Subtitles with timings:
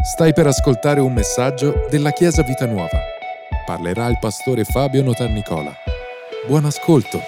[0.00, 3.00] Stai per ascoltare un messaggio della Chiesa Vita Nuova.
[3.66, 5.74] Parlerà il pastore Fabio Notarnicola.
[6.46, 7.20] Buon ascolto.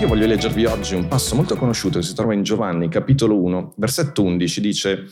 [0.00, 3.74] Io voglio leggervi oggi un passo molto conosciuto che si trova in Giovanni, capitolo 1,
[3.76, 5.04] versetto 11, dice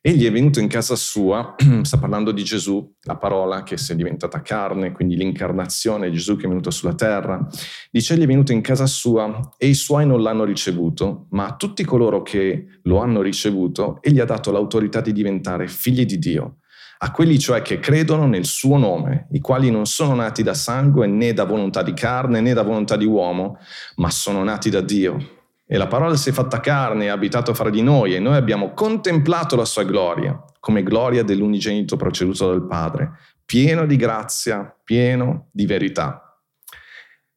[0.00, 3.94] Egli è venuto in casa sua, sta parlando di Gesù, la parola che si è
[3.96, 7.44] diventata carne, quindi l'incarnazione Gesù che è venuto sulla terra.
[7.90, 11.56] Dice, egli è venuto in casa sua e i suoi non l'hanno ricevuto, ma a
[11.56, 16.58] tutti coloro che lo hanno ricevuto, egli ha dato l'autorità di diventare figli di Dio.
[17.00, 21.06] A quelli cioè che credono nel suo nome, i quali non sono nati da sangue
[21.06, 23.58] né da volontà di carne né da volontà di uomo,
[23.96, 25.37] ma sono nati da Dio.
[25.70, 28.36] E la parola si è fatta carne e ha abitato fra di noi e noi
[28.36, 35.48] abbiamo contemplato la sua gloria, come gloria dell'unigenito proceduto dal Padre, pieno di grazia, pieno
[35.52, 36.22] di verità.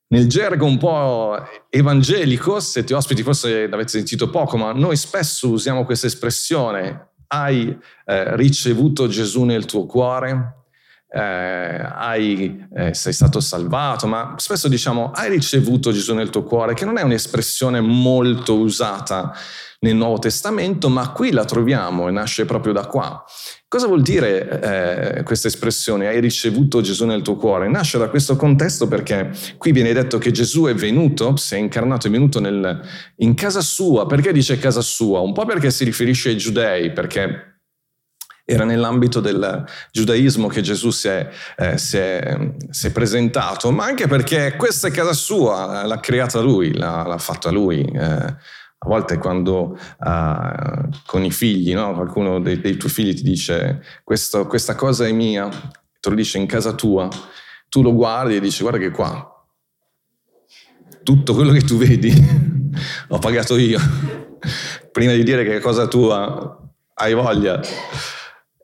[0.08, 1.38] Nel gergo un po'
[1.70, 7.78] evangelico, se ti ospiti forse l'avete sentito poco, ma noi spesso usiamo questa espressione, hai
[8.06, 10.61] eh, ricevuto Gesù nel tuo cuore,
[11.14, 16.74] eh, hai, eh, sei stato salvato, ma spesso diciamo hai ricevuto Gesù nel tuo cuore,
[16.74, 19.34] che non è un'espressione molto usata
[19.80, 23.24] nel Nuovo Testamento, ma qui la troviamo e nasce proprio da qua.
[23.68, 27.68] Cosa vuol dire eh, questa espressione, hai ricevuto Gesù nel tuo cuore?
[27.68, 32.08] Nasce da questo contesto perché qui viene detto che Gesù è venuto, si è incarnato,
[32.08, 32.80] è venuto nel,
[33.18, 34.06] in casa sua.
[34.06, 35.20] Perché dice casa sua?
[35.22, 37.51] Un po' perché si riferisce ai giudei, perché
[38.46, 43.86] era nell'ambito del giudaismo che Gesù si è, eh, si, è, si è, presentato, ma
[43.86, 47.82] anche perché questa è casa sua, l'ha creata lui, l'ha, l'ha fatta lui.
[47.82, 48.36] Eh,
[48.84, 51.94] a volte quando uh, con i figli, no?
[51.94, 55.50] qualcuno dei, dei, tuoi figli ti dice questo, questa cosa è mia,
[56.00, 57.08] te lo dice in casa tua,
[57.70, 59.32] tu lo guardi e dici guarda che qua,
[61.04, 62.12] tutto quello che tu vedi
[63.10, 63.80] ho pagato io.
[64.92, 66.60] Prima di dire che è cosa tua,
[66.96, 67.62] hai voglia.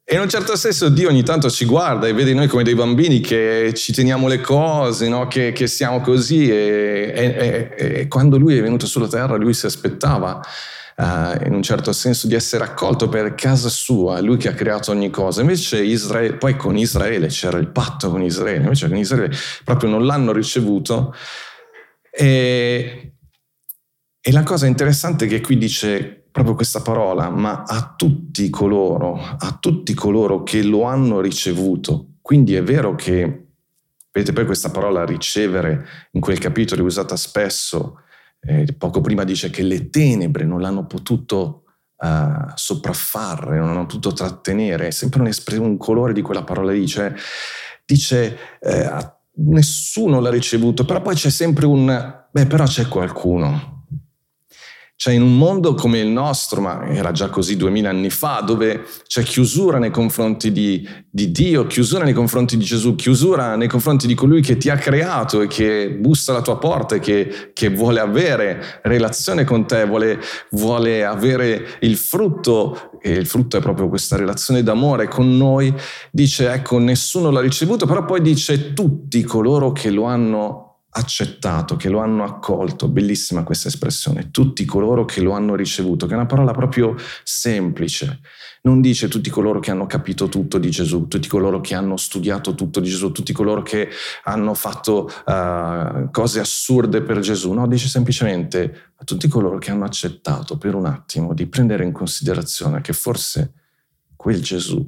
[0.10, 2.76] E in un certo senso Dio ogni tanto ci guarda e vede noi come dei
[2.76, 5.28] bambini che ci teniamo le cose, no?
[5.28, 9.66] che, che, siamo così e, e, e, quando lui è venuto sulla terra lui si
[9.66, 10.40] aspettava
[10.96, 14.92] uh, in un certo senso di essere accolto per casa sua, lui che ha creato
[14.92, 15.42] ogni cosa.
[15.42, 19.36] Invece Israele, poi con Israele c'era il patto con Israele, invece con Israele
[19.66, 21.14] proprio non l'hanno ricevuto.
[22.10, 23.12] E,
[24.22, 29.20] e la cosa interessante è che qui dice proprio questa parola, ma a tutti coloro,
[29.20, 32.16] a tutti coloro che lo hanno ricevuto.
[32.22, 33.48] Quindi è vero che,
[34.12, 38.02] vedete poi questa parola ricevere in quel capitolo è usata spesso,
[38.40, 41.64] eh, poco prima dice che le tenebre non l'hanno potuto
[41.98, 46.88] uh, sopraffare, non hanno potuto trattenere, è sempre un, un colore di quella parola lì,
[46.88, 47.14] cioè
[47.86, 48.90] dice eh,
[49.38, 53.77] nessuno l'ha ricevuto, però poi c'è sempre un, beh però c'è qualcuno,
[54.98, 58.84] cioè in un mondo come il nostro, ma era già così duemila anni fa, dove
[59.06, 64.08] c'è chiusura nei confronti di, di, Dio, chiusura nei confronti di Gesù, chiusura nei confronti
[64.08, 67.70] di colui che ti ha creato e che bussa alla tua porta e che, che
[67.70, 70.20] vuole avere relazione con te, vuole,
[70.50, 75.72] vuole avere il frutto, e il frutto è proprio questa relazione d'amore con noi,
[76.12, 80.67] dice ecco nessuno l'ha ricevuto, però poi dice tutti coloro che lo hanno
[80.98, 86.14] accettato, che lo hanno accolto, bellissima questa espressione, tutti coloro che lo hanno ricevuto, che
[86.14, 88.20] è una parola proprio semplice.
[88.64, 92.56] Non dice tutti coloro che hanno capito tutto di Gesù, tutti coloro che hanno studiato
[92.56, 93.90] tutto di Gesù, tutti coloro che
[94.24, 99.86] hanno fatto uh, cose assurde per Gesù, no, dice semplicemente a tutti coloro che hanno
[99.86, 103.54] accettato per un attimo di prendere in considerazione che forse
[104.16, 104.86] quel Gesù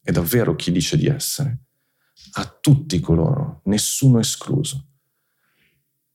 [0.00, 1.58] è davvero chi dice di essere.
[2.34, 4.86] A tutti coloro, nessuno escluso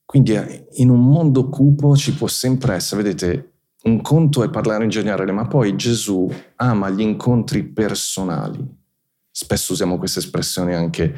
[0.07, 3.51] quindi eh, in un mondo cupo ci può sempre essere, vedete,
[3.83, 8.65] un conto è parlare in generale, ma poi Gesù ama gli incontri personali.
[9.29, 11.13] Spesso usiamo questa espressione anche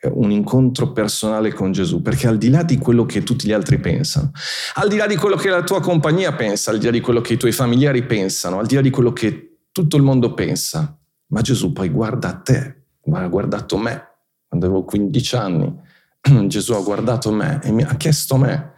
[0.00, 3.52] eh, un incontro personale con Gesù, perché al di là di quello che tutti gli
[3.52, 4.30] altri pensano,
[4.76, 7.20] al di là di quello che la tua compagnia pensa, al di là di quello
[7.20, 10.98] che i tuoi familiari pensano, al di là di quello che tutto il mondo pensa,
[11.26, 14.12] ma Gesù poi guarda te, ha guardato me
[14.48, 15.78] quando avevo 15 anni,
[16.46, 18.72] Gesù ha guardato me e mi ha chiesto a me,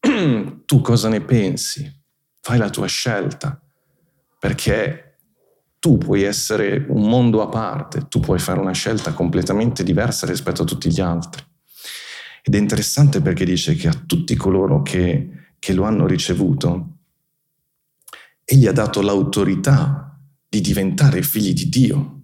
[0.66, 1.98] tu cosa ne pensi?
[2.40, 3.60] Fai la tua scelta,
[4.38, 5.18] perché
[5.78, 10.62] tu puoi essere un mondo a parte, tu puoi fare una scelta completamente diversa rispetto
[10.62, 11.42] a tutti gli altri.
[12.42, 16.96] Ed è interessante perché dice che a tutti coloro che, che lo hanno ricevuto,
[18.44, 22.22] egli ha dato l'autorità di diventare figli di Dio,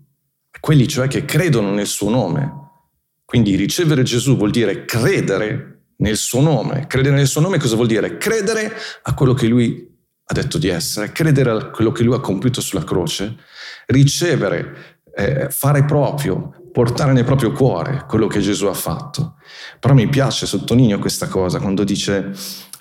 [0.58, 2.64] quelli cioè che credono nel suo nome
[3.26, 6.86] quindi ricevere Gesù vuol dire credere nel suo nome.
[6.86, 8.16] Credere nel suo nome cosa vuol dire?
[8.18, 9.94] Credere a quello che lui
[10.28, 13.36] ha detto di essere, credere a quello che lui ha compiuto sulla croce,
[13.86, 19.34] ricevere, eh, fare proprio, portare nel proprio cuore quello che Gesù ha fatto.
[19.80, 22.32] Però mi piace, sottolineo questa cosa, quando dice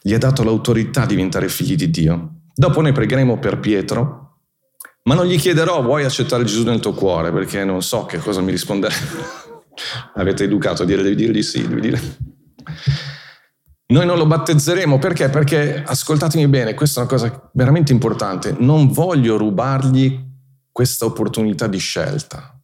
[0.02, 2.34] gli ha dato l'autorità di diventare figli di Dio.
[2.54, 4.42] Dopo noi pregheremo per Pietro,
[5.04, 8.42] ma non gli chiederò vuoi accettare Gesù nel tuo cuore, perché non so che cosa
[8.42, 8.94] mi risponderà.
[10.16, 12.00] Avete educato a dire devi dire di sì, devi dire.
[13.88, 15.30] Noi non lo battezzeremo perché?
[15.30, 20.20] Perché, ascoltatemi bene, questa è una cosa veramente importante, non voglio rubargli
[20.72, 22.60] questa opportunità di scelta,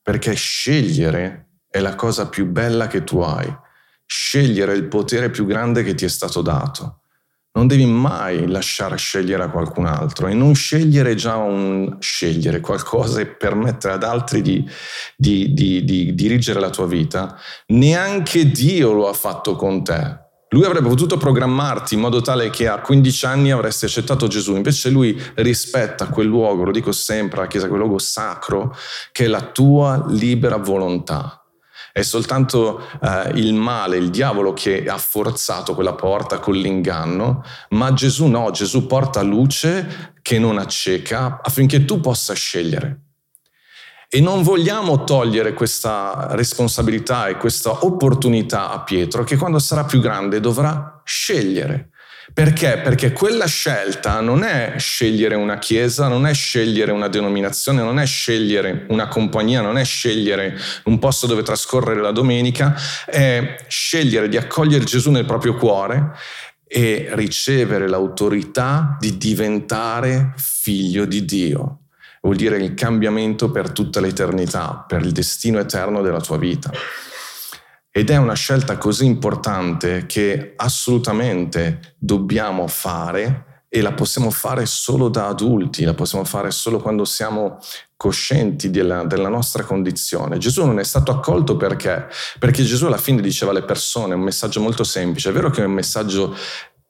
[0.00, 3.52] perché scegliere è la cosa più bella che tu hai,
[4.06, 6.99] scegliere è il potere più grande che ti è stato dato.
[7.52, 13.20] Non devi mai lasciare scegliere a qualcun altro e non scegliere già un scegliere qualcosa
[13.20, 14.64] e permettere ad altri di,
[15.16, 17.36] di, di, di dirigere la tua vita.
[17.68, 20.28] Neanche Dio lo ha fatto con te.
[20.52, 24.90] Lui avrebbe potuto programmarti in modo tale che a 15 anni avresti accettato Gesù, invece
[24.90, 28.76] lui rispetta quel luogo, lo dico sempre, la Chiesa, quel luogo sacro,
[29.12, 31.39] che è la tua libera volontà.
[32.00, 37.92] È soltanto eh, il male, il diavolo che ha forzato quella porta con l'inganno, ma
[37.92, 43.02] Gesù no, Gesù porta luce che non acceca affinché tu possa scegliere.
[44.08, 50.00] E non vogliamo togliere questa responsabilità e questa opportunità a Pietro che quando sarà più
[50.00, 51.89] grande dovrà scegliere.
[52.32, 52.78] Perché?
[52.78, 58.06] Perché quella scelta non è scegliere una chiesa, non è scegliere una denominazione, non è
[58.06, 62.74] scegliere una compagnia, non è scegliere un posto dove trascorrere la domenica,
[63.04, 66.12] è scegliere di accogliere Gesù nel proprio cuore
[66.66, 71.78] e ricevere l'autorità di diventare figlio di Dio.
[72.22, 76.70] Vuol dire il cambiamento per tutta l'eternità, per il destino eterno della tua vita.
[77.92, 85.08] Ed è una scelta così importante che assolutamente dobbiamo fare e la possiamo fare solo
[85.08, 87.58] da adulti, la possiamo fare solo quando siamo
[87.96, 90.38] coscienti della, della, nostra condizione.
[90.38, 92.06] Gesù non è stato accolto perché?
[92.38, 95.66] Perché Gesù alla fine diceva alle persone un messaggio molto semplice, è vero che è
[95.66, 96.34] un messaggio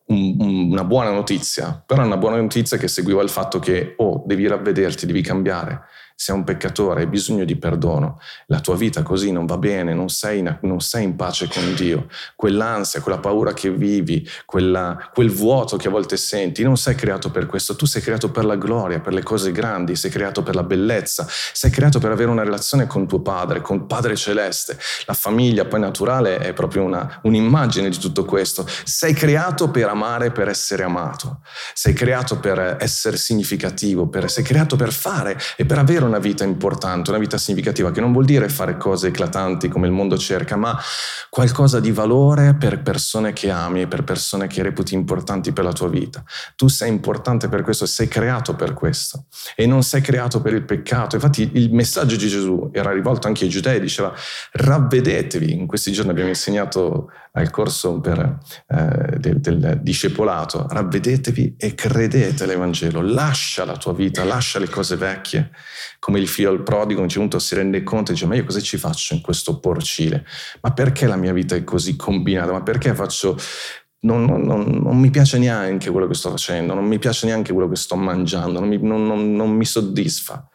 [0.07, 5.07] una buona notizia, però una buona notizia che seguiva il fatto che, oh, devi ravvederti,
[5.07, 5.83] devi cambiare
[6.21, 10.11] sei un peccatore, hai bisogno di perdono, la tua vita così non va bene, non
[10.11, 15.31] sei, in, non sei in pace con Dio, quell'ansia, quella paura che vivi, quella, quel
[15.31, 18.57] vuoto che a volte senti, non sei creato per questo, tu sei creato per la
[18.57, 22.43] gloria, per le cose grandi, sei creato per la bellezza, sei creato per avere una
[22.43, 24.79] relazione con tuo padre, con il Padre Celeste.
[25.07, 28.69] La famiglia poi naturale è proprio una, un'immagine di tutto questo.
[28.85, 31.41] Sei creato per amare, per essere amato,
[31.73, 36.19] sei creato per essere significativo, per, sei creato per fare e per avere una una
[36.19, 40.19] vita importante, una vita significativa, che non vuol dire fare cose eclatanti come il mondo
[40.19, 40.79] cerca, ma
[41.31, 45.89] qualcosa di valore per persone che ami per persone che reputi importanti per la tua
[45.89, 46.23] vita.
[46.57, 50.65] Tu sei importante per questo, sei creato per questo e non sei creato per il
[50.65, 51.15] peccato.
[51.15, 54.13] Infatti il messaggio di Gesù era rivolto anche ai giudei, diceva
[54.53, 55.53] ravvedetevi.
[55.53, 62.45] In questi giorni abbiamo insegnato al corso per, eh, del, del discepolato, ravvedetevi e credete
[62.45, 65.51] all'Evangelo, lascia la tua vita, lascia le cose vecchie
[66.01, 68.35] come il figlio al prodigo, a un certo punto si rende conto e dice ma
[68.35, 70.25] io cosa ci faccio in questo porcile?
[70.63, 72.53] Ma perché la mia vita è così combinata?
[72.53, 73.37] Ma perché faccio...
[74.03, 77.69] Non, non, non, mi piace neanche quello che sto facendo, non mi piace neanche quello
[77.69, 80.49] che sto mangiando, non mi, non mi soddisfa.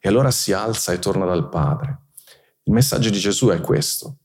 [0.00, 2.02] E allora si alza e torna dal Padre.
[2.62, 4.18] Il messaggio di Gesù è questo,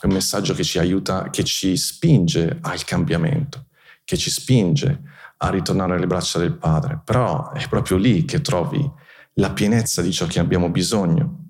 [0.00, 3.66] è un messaggio che ci aiuta, che ci spinge al cambiamento,
[4.04, 5.02] che ci spinge
[5.38, 7.00] a ritornare alle braccia del Padre.
[7.04, 8.88] Però è proprio lì che trovi
[9.34, 11.44] la pienezza di ciò che abbiamo bisogno,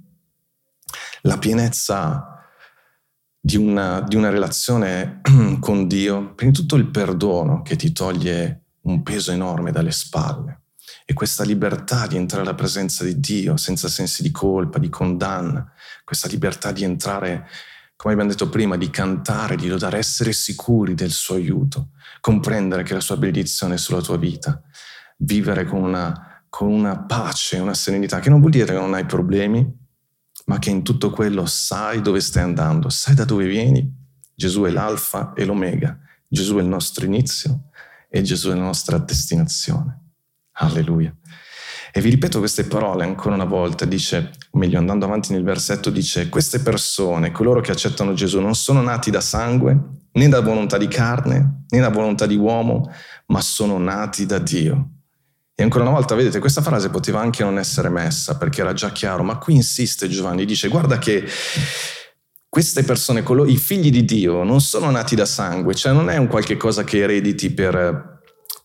[1.22, 2.42] la pienezza
[3.40, 5.20] di una, di una relazione
[5.60, 10.62] con Dio, prima di tutto il perdono che ti toglie un peso enorme dalle spalle.
[11.04, 15.70] E questa libertà di entrare alla presenza di Dio senza sensi di colpa, di condanna,
[16.04, 17.46] questa libertà di entrare,
[17.98, 21.90] come abbiamo detto prima, di cantare, di lodare, essere sicuri del suo aiuto,
[22.20, 24.62] comprendere che la sua benedizione è sulla tua vita,
[25.16, 29.04] vivere con una con una pace, una serenità, che non vuol dire che non hai
[29.04, 29.66] problemi,
[30.46, 33.96] ma che in tutto quello sai dove stai andando, sai da dove vieni.
[34.34, 37.70] Gesù è l'alfa e l'omega, Gesù è il nostro inizio
[38.08, 40.00] e Gesù è la nostra destinazione.
[40.52, 41.14] Alleluia.
[41.92, 45.90] E vi ripeto queste parole ancora una volta, dice, o meglio andando avanti nel versetto,
[45.90, 49.78] dice, queste persone, coloro che accettano Gesù, non sono nati da sangue,
[50.12, 52.90] né da volontà di carne, né da volontà di uomo,
[53.26, 54.90] ma sono nati da Dio.
[55.54, 58.92] E ancora una volta, vedete, questa frase poteva anche non essere messa perché era già
[58.92, 61.24] chiaro, ma qui insiste Giovanni, dice guarda che
[62.48, 66.28] queste persone, i figli di Dio, non sono nati da sangue, cioè non è un
[66.28, 68.17] qualche cosa che erediti per,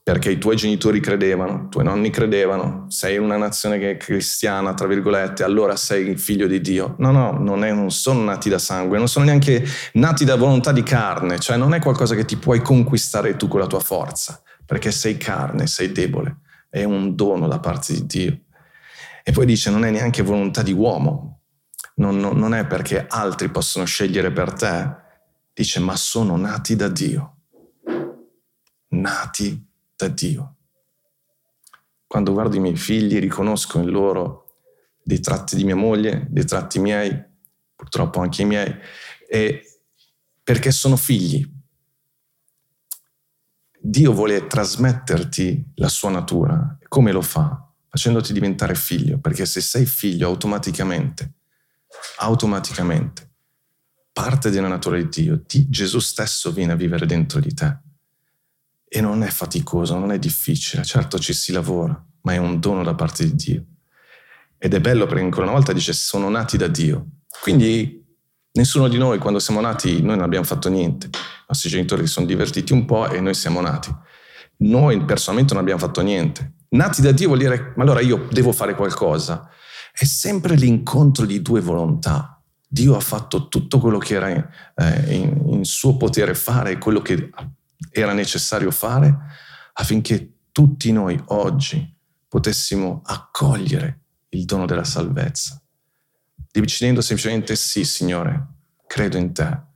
[0.03, 4.73] perché i tuoi genitori credevano, i tuoi nonni credevano, sei una nazione che è cristiana,
[4.73, 6.95] tra virgolette, allora sei il figlio di Dio.
[6.97, 10.73] No, no, non, è, non, sono nati da sangue, non sono neanche nati da volontà
[10.73, 14.41] di carne, cioè non è qualcosa che ti puoi conquistare tu con la tua forza,
[14.65, 18.39] perché sei carne, sei debole, è un dono da parte di Dio.
[19.23, 21.43] E poi dice non è neanche volontà di uomo,
[21.95, 24.95] non, non, non è perché altri possono scegliere per te,
[25.53, 27.37] dice ma sono nati da Dio,
[28.89, 29.71] nati
[30.05, 30.55] da Dio.
[32.05, 34.57] Quando guardo i miei figli riconosco in loro
[35.01, 37.23] dei tratti di mia moglie, dei tratti miei,
[37.75, 38.75] purtroppo anche i miei,
[40.43, 41.49] perché sono figli.
[43.79, 46.77] Dio vuole trasmetterti la sua natura.
[46.87, 47.67] Come lo fa?
[47.89, 51.33] Facendoti diventare figlio, perché se sei figlio automaticamente,
[52.17, 53.31] automaticamente,
[54.11, 57.77] parte della natura di Dio, Gesù stesso viene a vivere dentro di te.
[58.95, 62.83] E non è faticoso, non è difficile, certo ci si lavora, ma è un dono
[62.83, 63.65] da parte di Dio.
[64.55, 67.07] Ed è bello perché ancora una volta dice sono nati da Dio.
[67.41, 68.05] Quindi
[68.51, 71.07] nessuno di noi quando siamo nati, noi non abbiamo fatto niente.
[71.07, 73.91] I nostri genitori si sono divertiti un po' e noi siamo nati.
[74.57, 76.57] Noi personalmente non abbiamo fatto niente.
[76.69, 79.49] Nati da Dio vuol dire, ma allora io devo fare qualcosa.
[79.91, 82.39] È sempre l'incontro di due volontà.
[82.67, 87.31] Dio ha fatto tutto quello che era eh, in, in suo potere fare, quello che
[87.91, 89.15] era necessario fare
[89.73, 91.91] affinché tutti noi oggi
[92.27, 95.61] potessimo accogliere il dono della salvezza,
[96.51, 98.47] decidendo semplicemente sì, Signore,
[98.87, 99.71] credo in te.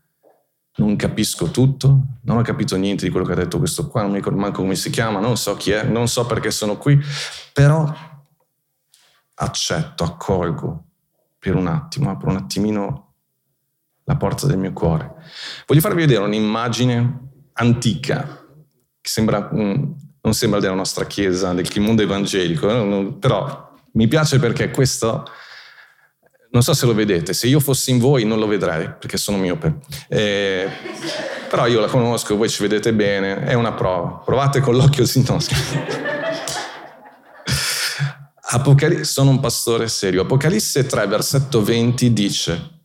[0.77, 4.11] Non capisco tutto, non ho capito niente di quello che ha detto questo qua, non
[4.11, 6.99] mi ricordo manco come si chiama, non so chi è, non so perché sono qui,
[7.51, 7.91] però
[9.33, 10.85] accetto, accolgo
[11.39, 13.13] per un attimo, apro un attimino
[14.03, 15.15] la porta del mio cuore.
[15.65, 17.26] Voglio farvi vedere un'immagine
[17.57, 18.45] antica,
[19.01, 19.83] che sembra, mm,
[20.21, 25.29] non sembra della nostra Chiesa, del mondo evangelico, eh, però mi piace perché questo,
[26.51, 29.37] non so se lo vedete, se io fossi in voi non lo vedrei perché sono
[29.37, 29.79] miope.
[30.07, 30.69] Eh,
[31.49, 34.21] però io la conosco, voi ci vedete bene, è una prova.
[34.23, 35.53] Provate con l'occhio sintosi.
[38.49, 40.21] Apocalisse, sono un pastore serio.
[40.21, 42.81] Apocalisse 3, versetto 20 dice,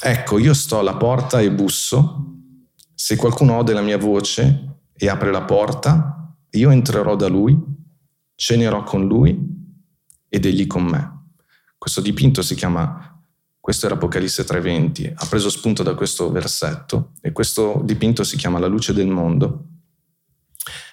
[0.00, 2.37] ecco, io sto alla porta e busso.
[3.00, 7.56] Se qualcuno ode la mia voce e apre la porta, io entrerò da lui,
[8.34, 9.38] cenerò con lui
[10.28, 11.26] ed egli con me.
[11.78, 13.22] Questo dipinto si chiama,
[13.60, 18.58] questo era Apocalisse 3:20, ha preso spunto da questo versetto e questo dipinto si chiama
[18.58, 19.66] La luce del mondo,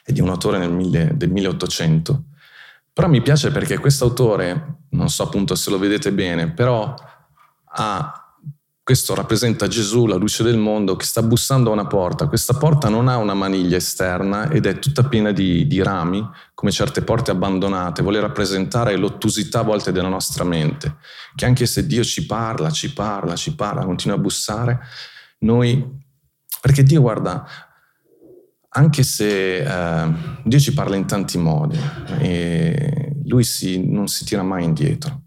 [0.03, 2.25] è di un autore del 1800.
[2.93, 6.93] Però mi piace perché questo autore, non so appunto se lo vedete bene, però
[7.63, 8.24] ha
[8.85, 12.27] questo rappresenta Gesù, la luce del mondo, che sta bussando a una porta.
[12.27, 16.23] Questa porta non ha una maniglia esterna ed è tutta piena di, di rami,
[16.53, 18.03] come certe porte abbandonate.
[18.03, 20.97] Vuole rappresentare l'ottusità a volte della nostra mente,
[21.33, 24.79] che anche se Dio ci parla, ci parla, ci parla, continua a bussare,
[25.39, 26.03] noi...
[26.61, 27.43] Perché Dio, guarda,
[28.69, 30.13] anche se eh,
[30.43, 31.79] Dio ci parla in tanti modi,
[33.25, 35.24] Lui si, non si tira mai indietro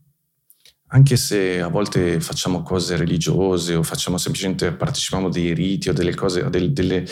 [0.89, 5.93] anche se a volte facciamo cose religiose o facciamo semplicemente partecipiamo a dei riti o
[5.93, 7.07] delle cose, o delle, delle,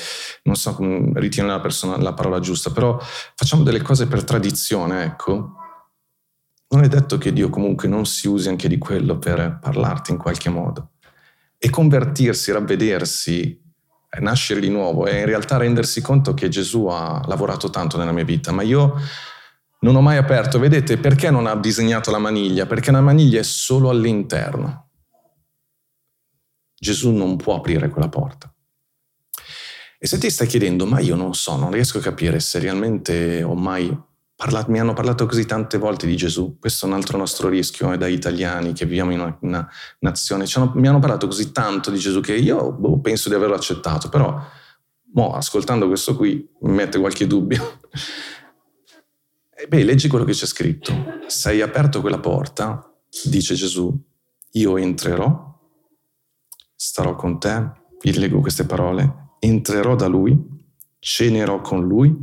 [0.45, 0.77] non so,
[1.15, 2.99] riti non è la, persona, la parola giusta, però
[3.35, 5.53] facciamo delle cose per tradizione, ecco,
[6.69, 10.19] non è detto che Dio comunque non si usi anche di quello per parlarti in
[10.19, 10.93] qualche modo.
[11.59, 13.63] E convertirsi, ravvedersi,
[14.21, 18.25] nascere di nuovo e in realtà rendersi conto che Gesù ha lavorato tanto nella mia
[18.25, 18.95] vita, ma io
[19.81, 22.67] non ho mai aperto, vedete perché non ha disegnato la maniglia?
[22.67, 24.91] Perché la maniglia è solo all'interno.
[26.79, 28.53] Gesù non può aprire quella porta.
[29.99, 33.43] E se ti stai chiedendo, ma io non so, non riesco a capire se realmente
[33.43, 33.97] ho mai
[34.35, 37.91] parlato, mi hanno parlato così tante volte di Gesù, questo è un altro nostro rischio
[37.91, 39.69] è da italiani che viviamo in una, una
[40.01, 43.55] nazione, hanno, mi hanno parlato così tanto di Gesù che io boh, penso di averlo
[43.55, 44.39] accettato, però
[45.15, 47.81] mo, ascoltando questo qui mi mette qualche dubbio.
[49.59, 50.93] E beh, leggi quello che c'è scritto.
[51.29, 52.95] Se hai aperto quella porta,
[53.25, 53.91] dice Gesù,
[54.51, 55.59] io entrerò,
[56.75, 57.73] starò con te,
[58.03, 60.39] vi leggo queste parole, entrerò da lui,
[60.99, 62.15] cenerò con lui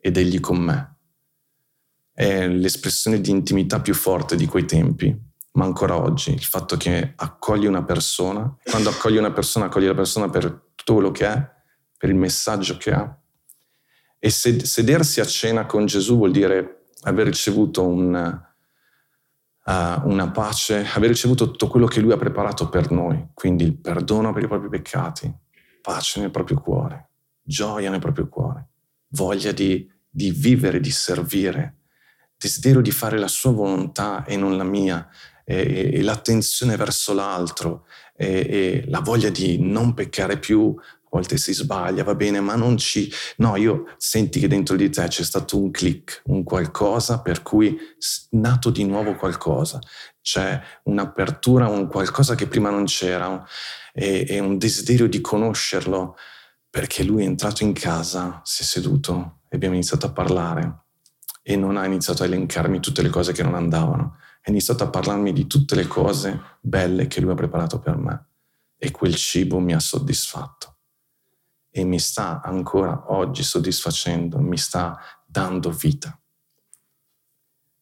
[0.00, 0.98] ed egli con me.
[2.12, 5.16] È l'espressione di intimità più forte di quei tempi,
[5.52, 9.94] ma ancora oggi, il fatto che accogli una persona, quando accogli una persona, accogli la
[9.94, 11.50] persona per tutto quello che è,
[11.96, 13.18] per il messaggio che ha,
[14.24, 18.42] e sedersi a cena con Gesù vuol dire aver ricevuto un,
[19.66, 23.76] uh, una pace, aver ricevuto tutto quello che Lui ha preparato per noi, quindi il
[23.76, 25.30] perdono per i propri peccati,
[25.82, 27.10] pace nel proprio cuore,
[27.42, 28.68] gioia nel proprio cuore,
[29.08, 31.80] voglia di, di vivere, di servire,
[32.38, 35.06] desiderio di fare la sua volontà e non la mia,
[35.44, 37.84] e, e, e l'attenzione verso l'altro,
[38.16, 40.74] e, e, la voglia di non peccare più,
[41.14, 43.10] volte si sbaglia, va bene, ma non ci...
[43.36, 47.78] No, io senti che dentro di te c'è stato un click, un qualcosa per cui
[48.30, 49.78] nato di nuovo qualcosa,
[50.20, 53.46] c'è un'apertura, un qualcosa che prima non c'era
[53.92, 56.16] e, e un desiderio di conoscerlo
[56.68, 60.80] perché lui è entrato in casa, si è seduto e abbiamo iniziato a parlare.
[61.42, 64.88] E non ha iniziato a elencarmi tutte le cose che non andavano, ha iniziato a
[64.88, 68.26] parlarmi di tutte le cose belle che lui ha preparato per me.
[68.76, 70.73] E quel cibo mi ha soddisfatto
[71.76, 76.16] e mi sta ancora oggi soddisfacendo, mi sta dando vita.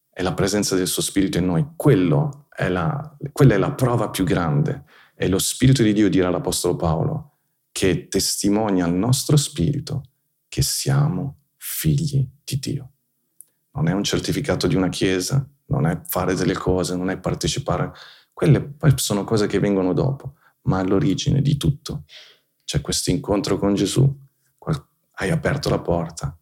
[0.09, 4.23] È la presenza del suo Spirito in noi, è la, quella è la prova più
[4.23, 4.85] grande.
[5.13, 7.37] È lo Spirito di Dio, dirà l'Apostolo Paolo,
[7.71, 10.09] che testimonia al nostro spirito
[10.47, 12.93] che siamo figli di Dio.
[13.73, 17.91] Non è un certificato di una chiesa, non è fare delle cose, non è partecipare.
[18.33, 22.05] Quelle poi sono cose che vengono dopo, ma all'origine di tutto
[22.63, 24.21] c'è questo incontro con Gesù,
[25.15, 26.37] hai aperto la porta,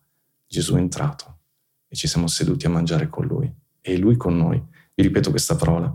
[0.48, 1.40] Gesù è entrato
[1.88, 4.63] e ci siamo seduti a mangiare con lui e lui con noi.
[4.94, 5.94] Vi ripeto questa parola.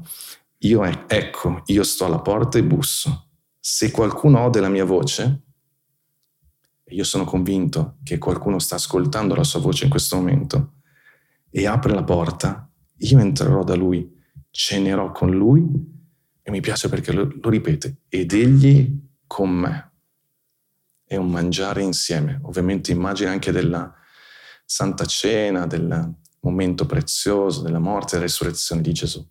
[0.58, 3.28] Io è, ecco, io sto alla porta e busso.
[3.58, 5.42] Se qualcuno ode la mia voce,
[6.84, 10.74] e io sono convinto che qualcuno sta ascoltando la sua voce in questo momento,
[11.50, 14.14] e apre la porta, io entrerò da lui,
[14.50, 15.64] cenerò con lui,
[16.42, 19.90] e mi piace perché lo, lo ripete, ed egli con me
[21.06, 22.40] è un mangiare insieme.
[22.42, 23.94] Ovviamente immagine anche della
[24.64, 29.24] Santa Cena, del momento prezioso della morte e della risurrezione di Gesù.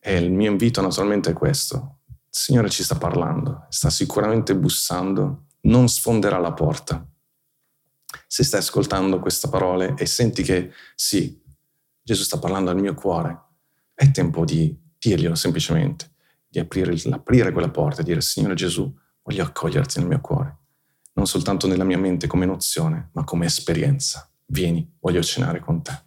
[0.00, 2.00] E il mio invito naturalmente è questo.
[2.08, 7.06] Il Signore ci sta parlando, sta sicuramente bussando, non sfonderà la porta.
[8.26, 11.40] Se stai ascoltando queste parole e senti che sì,
[12.02, 13.40] Gesù sta parlando al mio cuore,
[13.94, 16.10] è tempo di dirglielo semplicemente,
[16.48, 18.92] di aprire, aprire quella porta e dire Signore Gesù,
[19.24, 20.56] voglio accoglierti nel mio cuore,
[21.14, 24.28] non soltanto nella mia mente come nozione, ma come esperienza.
[24.46, 26.02] Vieni, voglio cenare con te.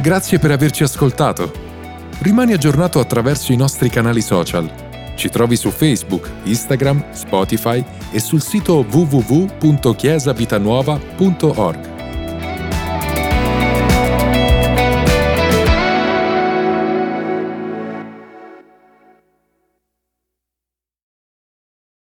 [0.00, 1.52] Grazie per averci ascoltato.
[2.22, 4.88] Rimani aggiornato attraverso i nostri canali social.
[5.14, 11.89] Ci trovi su Facebook, Instagram, Spotify e sul sito www.chiesavitanuova.org.